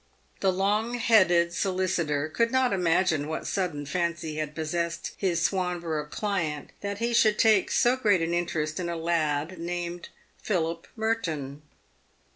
The 0.39 0.51
long 0.51 0.95
headed 0.95 1.53
solicitor 1.53 2.27
could 2.27 2.51
not 2.51 2.73
imagine 2.73 3.27
what 3.27 3.45
sudden 3.45 3.85
fancy 3.85 4.37
had 4.37 4.55
possessed 4.55 5.11
his 5.15 5.45
Swanborough 5.45 6.09
client 6.09 6.71
that 6.81 6.97
he 6.97 7.13
should 7.13 7.37
take 7.37 7.69
so 7.69 7.95
great 7.95 8.23
an 8.23 8.33
interest 8.33 8.79
in 8.79 8.89
a 8.89 8.95
lad 8.95 9.59
named 9.59 10.09
Philip 10.41 10.87
Merton. 10.95 11.61